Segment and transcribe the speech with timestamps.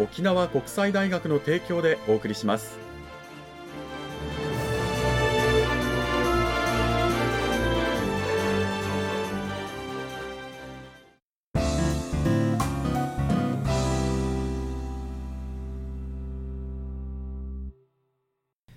[0.00, 2.78] 沖縄国際大学の提供でお送りします。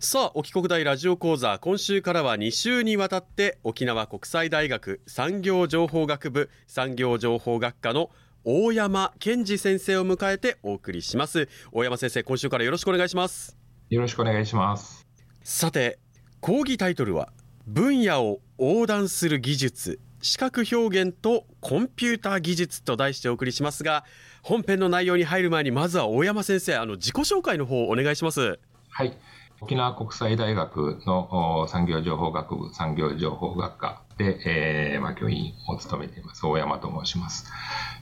[0.00, 8.08] さあ沖国大ラジオ講座今週からは2週にわたって沖縄国際大学産業情報学部産業情報学科の
[8.50, 11.50] 大山健二先生を迎えてお送りします。
[11.70, 13.58] 大山先生今週からよろしくお願いします。
[13.90, 15.06] よろしくお願いします。
[15.42, 15.98] さて
[16.40, 17.30] 講義タイトルは
[17.66, 24.04] 分野を横断する技術視覚表現とコンピューター技術と題してお送りしますが
[24.42, 28.58] 本編の内容に入る前にまずは大山先生あの自己紹介の方お願いします。
[28.88, 29.14] はい。
[29.60, 37.50] 沖縄国際大学の産業情報学部産業情報学科で、えーまあ、教員を務めています大山と申します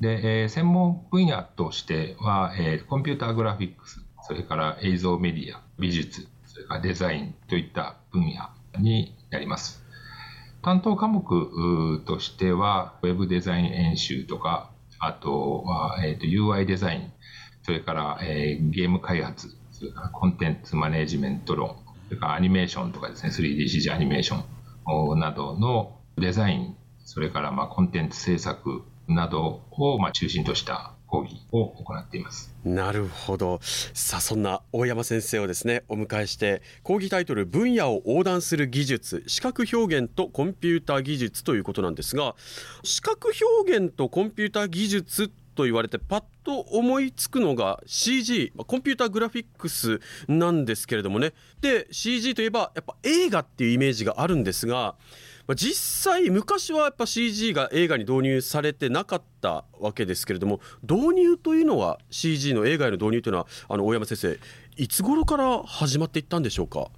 [0.00, 9.84] で、えー、専門分野としては、えー、コンピューターグラフィックスそれから映像メディア美術それからデザインといった分野になります。
[10.62, 17.12] 担当科目としてはウェブデザイン演習とかあとは、えーと、UI デザイン
[17.62, 21.76] それから、えー、ゲーム開発それからコンテンツマネジメント論、
[22.08, 32.54] それからアニメーションとかですね、3DCG アニメーションなどのデザイン、それからまあコンテンツ制作などをまあ中心とした講義を行っています。
[32.64, 33.60] なるほど。
[33.62, 42.36] さあそんな大山先生をですねお迎えして講義タイトル分野を横断する技術視覚表現とコンピューター技術ということなんですが
[42.82, 43.32] 視覚
[43.62, 51.32] 表現とコンピューター技術と言われてパッと思いつくのが CG コンピューターグラフィックスなんですけれどもね。
[51.60, 54.94] で CG といえばやっぱ映画っていうイメージがあるんですが
[55.54, 64.38] 実際昔はやっぱ CG が映画に導入されてなかったわけですけれども導入というのは CG の映画への導入というのはあの大山先生
[64.76, 66.88] いつ頃から始まっていったんでしょうか？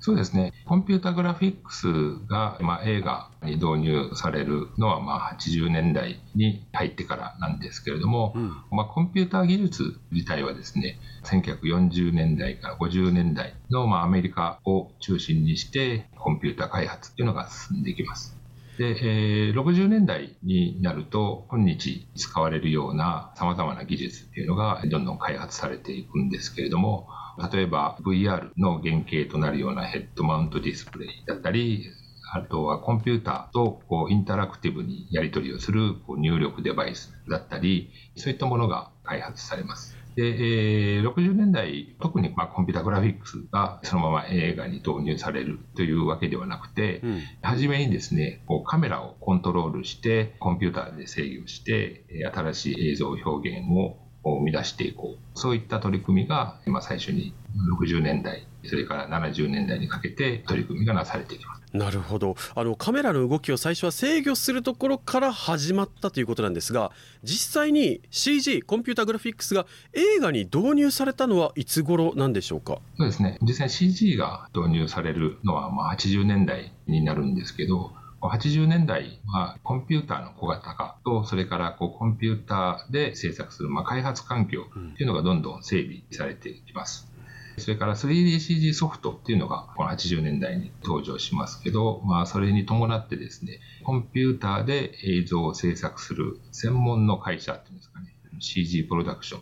[0.00, 0.52] そうですね。
[0.66, 1.86] コンピュータグラフィックス
[2.28, 18.35] が、まあ、映画に導入されるのは、まあ、80年代に入ってからなんですけれども、うん、まあ、コンピューター技術自体はですね、1940年代から50年代の、まあ、アメリカを中心にして、コンピューター開発っていうのが進んでいきます。
[18.78, 27.08] で、えー、60年代になると、今日使われるような様々な技術っていうのがどんどん開発されていくんですけれども、
[27.52, 31.86] 例えば VR の原型となるようなヘッドマウントディスプレイだったり、
[32.32, 39.95] あとはコンピューターとこうインタラクティブにやり取りをするこう入力デバイスだったり、そういったものが開発されます。
[40.16, 52.04] で、えー、60年代、特にまあコンピュータグラフィックスがそのまま映画に導入されるというわけではなくて、うん、初めにですね、こうカメラをコントロールして、コンピューターで制御して、
[52.34, 55.38] 新しい映像表現をを生み出していこう。
[55.38, 57.32] そういった取り組みが、今最初に
[57.80, 61.62] 60年代、それから70年代にかけて取り組みがなされていきます。
[61.72, 66.90] なるほどあのカメラの動きを最初は制御するところから始まったということなんですが
[67.22, 72.78] 実際に CG コンピュータグラフィックスが映画に導入されたのはいつ頃なんでしょうか？
[72.96, 77.92] そうですね実際 CG が導入されるのはまあ80年代になるんですけど
[78.22, 84.64] 80年代はコンピューターの小型化と、それからこうコンピューターで制作するまあ開発環境
[84.96, 87.12] というのがどんどん整備されていきます。
[87.58, 99.40] それから 3DCG ソフトっていうのがこの80年代に登場しますけど、まあそれに伴ってですね、コンピューターで映像を制作する専門の会社っていうんですかね、CG プロダクション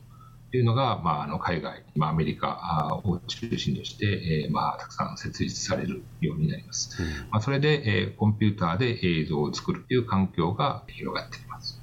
[0.54, 7.02] というのが、まあ、あの海外、まあ、アメリカを中心として、えーまあ、たくさん設立されるようになります。
[7.02, 11.80] うん、まあ、それで、えー、コンピューターで映像を作るという環境が広がっています。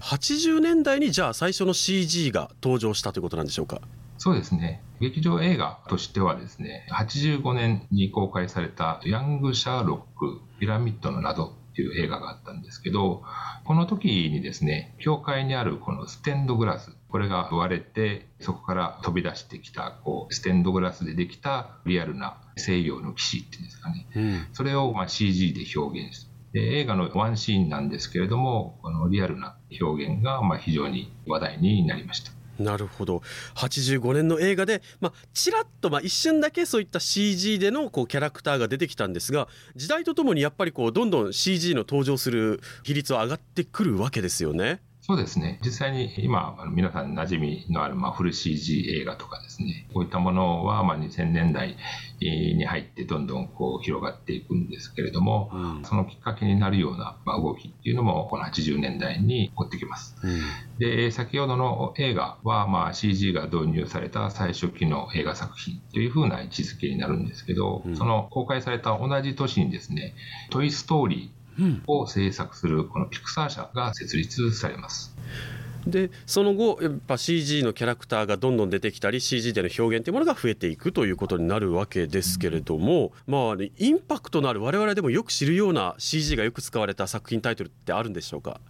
[0.00, 3.80] 80年代にじゃあ最初の CG が登場したということなんでしょうか？
[4.20, 4.82] そうですね。
[5.00, 13.22] 劇場映画としてはですね、85年に公開されたヤング・シャーロック・ピラミッドの謎っていう映画があったんですけど、
[13.64, 24.06] この時にですね、教会にあるこのステンドグラス、これが割れて、そこから飛び出してきた、こう、ステンドグラスでできたリアルな西洋の騎士っていうんですかね。
[24.14, 32.39] うん、それをま CG で表現して、映画のワンシーンなんですけれども、このリアルな表現がま非常に話題になりました。
[32.60, 33.22] なるほど
[33.56, 44.80] 85年の映画で、まあ、ちらっと、まあ、一瞬だけそういった CG でのこうキャラクターが出てきたんですが時代とともにやっぱりこうどんどん CG の登場する比率は上がってくるわけですよね。
[45.02, 45.58] そうですね。
[45.64, 51.76] 実際に今、皆さん馴染みのある、まあ、フル CG 映画とかですね、こういったものは、まあ、2000年代
[52.20, 60.16] に入ってどんどんこう広がっていくんですけれども、うん、そのきっかけになるような、まあ、動きっていうのも、この80年代に起こってきます。
[60.22, 70.14] うん、で、先ほどの映画は、まあ、CG が導入された最初期の映画作品というふうな位置づけになるんですけど、うん、その公開された同じ年にですね、
[70.50, 71.39] トイ・ストーリー
[71.86, 75.14] を制作するこのピクサー社が設立されます。
[75.86, 88.60] でその後やっぱ CG のキャラクターがどんどん出てきたり CG での表現というものが増えていくということになるわけですけれども、まあ、インパクトのある我々でもよく知るような CG がよく使われた作品タイトルってあるんでしょうか？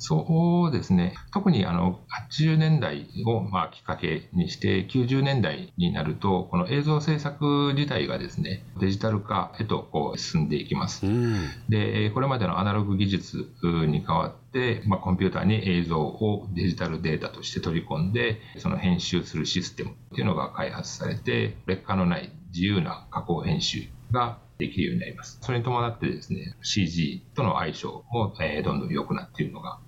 [0.00, 1.14] そうですね。
[1.32, 2.00] 特にあの
[2.32, 11.04] 80年代をまあきっかけにして、90年代になると、この映像制作自体がですね、デジタル化へとこう進んでいきます。
[11.68, 25.38] で、これまでのアナログ技術に代わって、まあ、コンピューターに映像をデジタルデータとして取り込んで、その編集するシステムっていうのが開発されて、劣化のない自由な加工編集ができるようになります。
[25.40, 29.78] それに伴ってですね、CG との相性も、えー、どんどん良くなっているのが。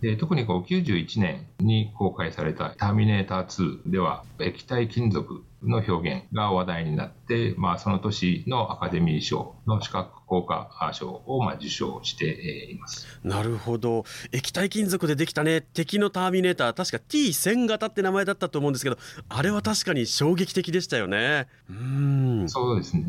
[0.00, 13.06] で特にこう91年に公開された「ターミネーター2」では液体金属の表現が話題になって、まあ、その年のアカデミー賞の視覚効果賞をまあ受賞しています。
[13.24, 14.04] なるほど。
[14.30, 15.60] 液体金属でできたね。
[15.60, 16.74] 敵のターミネーター。
[16.74, 21.48] 確か T1000 型って名前だったと思うんですけどあれは確かに衝撃的でしたよね。
[21.68, 22.48] うん。
[22.48, 23.04] そうですね。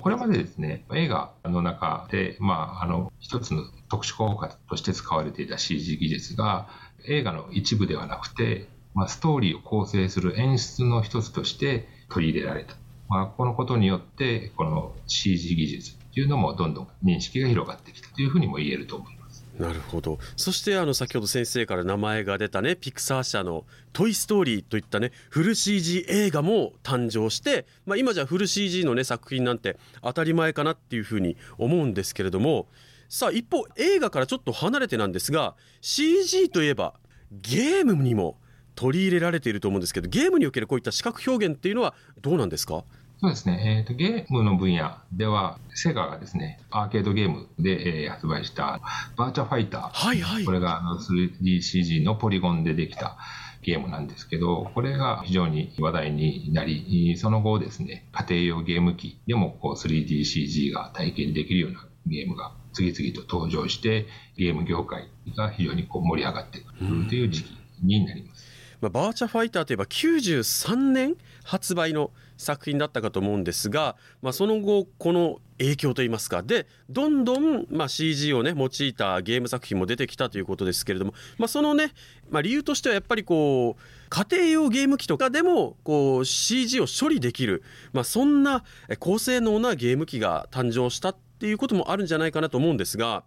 [0.00, 6.68] これまでですね映画の中で、まあ、あの一つの特殊効果として使われていた CG 技術が
[7.06, 12.74] 映画の一部ではなくてまあ、ストーリーを構成する演出の一つとして取り入れられた。
[13.08, 19.20] まあ、このことによって、この CG 技術っていうのもどんどん認識が広がってきたというふうにも言えると思います。
[19.58, 32.68] なるほどそしてあの先ほど先生から名前が出たねピクサー社の「トイ・ストーリー」といったねフル CG 映画も誕生して、まあ、今じゃフル CG のね作品なんて当たり前かなっていうふうに思うんですけれども
[33.10, 36.94] さあ一方映画からちょっと離れてなんですが CG といえば
[37.30, 38.38] ゲームにも
[38.80, 41.92] 取り入れられていると思うんですけどゲームにおけるこういった視覚表現っていうのは
[42.22, 42.84] どうなんですか？
[43.20, 48.80] そうですね、えーと、ゲームの分野では、セガがですね、アーケードゲームで、えー、発売した
[49.18, 53.18] バーチャファイター、はいはい、これが 3DCG のポリゴンでできた
[53.60, 64.06] ゲームなんですけど、これが非常に話題になり、その後ですね、家庭用ゲーム機でもこう 3DCG が体験できるようなゲームが次々と登場して、
[64.38, 68.49] ゲーム業界が非常にこう盛り上がってくるという時期になります。
[68.80, 81.92] まあ、バーチャファイターといえば93年発売の作品だったかと思うんですが、まあ、その後この影響といいますかでどんどんま CG をね用いたゲーム作品も出てきたということですけれども、まあ、そのね、
[82.30, 87.62] まあ、理由としてはやっぱりこう家庭用ゲーム機とかでもこう CG を処理できる、
[87.92, 88.64] まあ、そんな
[88.98, 93.24] 高性能なゲーム機が誕生したっていうこともあるんじゃないかなと思うんですが。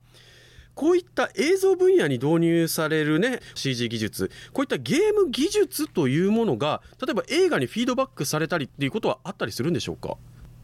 [0.75, 4.31] こういった映像分野に導入されるね CG 技術。
[4.53, 10.17] こういったゲーム技術というものが例えば映画にフィードバックされたりっていうことはあったりするんでしょうか？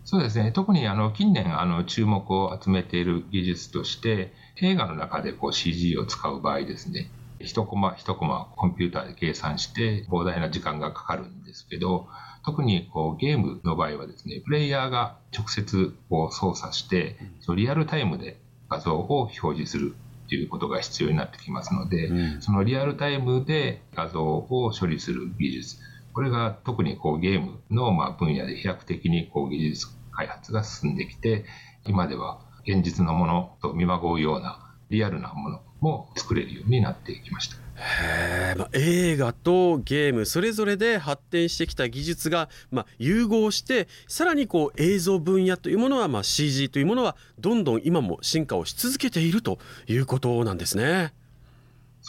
[0.06, 0.52] そうですね。
[0.52, 7.12] 特にあの近年あの注目を集めている技術として映画の中でこう CG を使う場合ですね。
[7.40, 12.08] 一コマ一コマコンピューターで計算して膨大な時間がかかるんですけど
[12.44, 17.18] 特にこうゲームの場合はですねプレイヤーが直接こう操作して
[17.56, 18.38] リアルタイムで
[18.70, 19.96] 画像を表示する
[20.28, 25.78] ということが必要になってきますので、うん、そのリアルタイムで画像を処理する技術、
[26.14, 31.46] これが特にこうゲームのまあ分野で飛躍的にこう技術開発が進んできて、
[31.86, 37.58] 今では現実のものと見まごうようなリアルなものも作れるようになってきました。
[37.82, 51.14] へまあ、映画とゲームそれぞれで発展してきた技術が、まあ、融合してさらにこう映像分野というものは、まあ、CG というものはどんどん今も進化をし続けているということなんですね。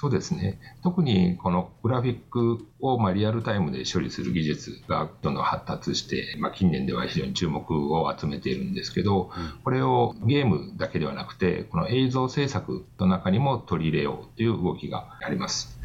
[0.00, 0.58] そうですね。
[0.82, 9.30] 特にこのグラフィックをまあリアルタイムで処理する技術がどんどん発達して、まあ、近年では非常に注目を集めているんですけど、
[9.62, 15.78] これをゲームだけではなくて、この映像制作の中にも取り入れようという動きがあります。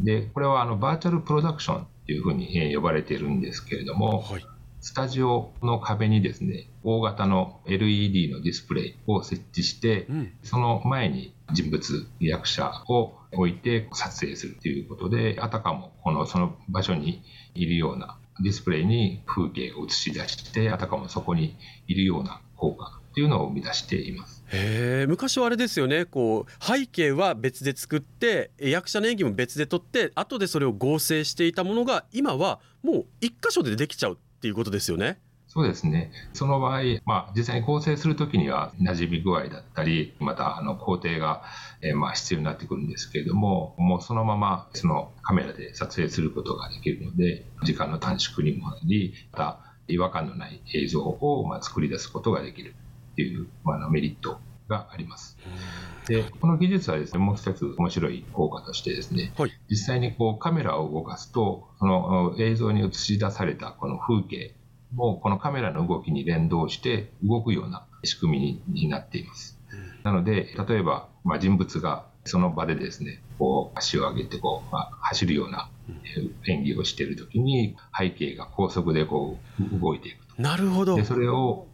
[0.00, 4.44] で、これはあのバーチャルプロダクションというふうに呼ばれているんですけれども、はい
[4.82, 17.22] スタジオの壁にですね、大型の LED のディスプレイを設置して、うん、その前に人物、役者を置いて撮影するということで、あたかもこのその場所に
[17.54, 21.56] いるようなディスプレイに風景を映し出して、あたかもそこに
[21.86, 24.44] いるような効果というのを生み出しています。
[24.52, 35.18] へ昔はあれですよねこう背景は別で作って役者の演技も別で撮って後でそれを合成していたものが今はもう一箇所でできちゃうっていうことですよね。
[35.52, 36.12] そうですね。
[36.32, 41.42] その場合、まあ、実際に構成するときには馴染み具合だったり、またあの工程が、
[41.82, 52.76] えー、まあ必要になってくるんですけれども、もうそのままそのカメラで撮影することができるので、時間の短縮にもなり、また違和感のない映像をまあ作り出すことができる
[53.12, 54.38] っていう、まあ、メリット
[54.68, 55.36] があります。
[56.06, 64.54] で、この技術はですね、もう一つ面白い効果としてですね、はい、実際にこうカメラを動かすと、その映像に映し出されたこの風景
[64.92, 69.58] もこのカメラの動きに連動して動くような仕組みになっています。
[70.02, 75.70] なので、例えば、まあ、人物がその場でですね、こう足を上げてこう、まあ、走るような
[76.46, 80.42] 演技をしているときに、背景が高速でこう動いていくと。
[80.42, 80.96] なるほど。
[80.96, 81.66] で、それを、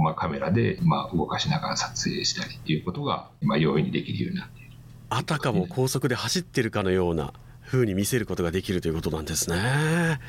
[0.00, 4.70] まあ、カメラで、まあ、動かしながら撮影したりっていうことが、まあ、容易にできるようになっている。
[5.10, 7.32] あたかも高速で走ってるかのような。
[7.72, 10.20] 風に見せることができるということなんですね。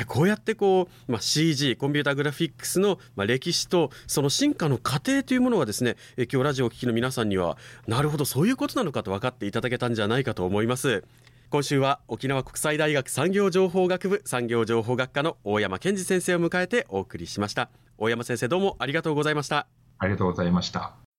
[0.00, 11.04] えこうやってこう、まあ、CG コンピュータグラフィックスの、まあ、歴史とその進化の過程というものがですねえ今日ラジオを聴きの皆さんにはなるほどそういうことなのかと分かっていただけたんじゃないかと思います。
[11.50, 19.66] 今週は沖縄国際大学産業情報学部産業情報学科の大山健二先生を迎えてお送りしました大山先生どうもありがとうございました
[19.98, 21.11] ありがとうございました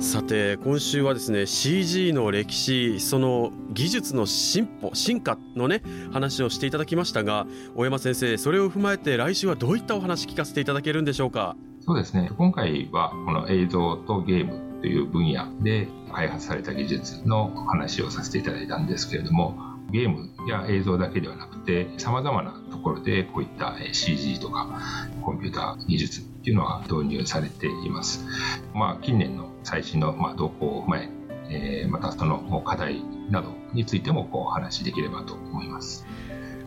[0.00, 11.56] さて今週はですね CG の歴史その技術の進歩進化のね話をしていただきましたが大山先生それを踏まえて来週はどういったお話聞かせていただけるんでしょうか？
[11.80, 12.30] そうですね。
[12.36, 19.56] 今回はこの映像とゲームという分野で開発された技術の話をさせていただいたんですけれども
[19.90, 24.80] ゲームや映像だけではなくて様々なところでこういった CG とか
[25.22, 28.24] コンピューター技術っていうのは導入されています。
[28.72, 31.10] まあ近年の最新のまあ動向を踏まえ
[31.50, 36.06] えー、またその課題などについてもこうお話しできればと思います。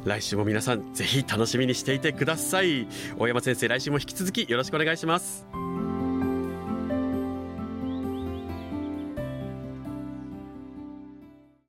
[0.06, 2.88] 来週も皆さんぜひ楽しみにしていてください
[3.20, 5.46] 大山先生来週も引き続きよろしくお願いします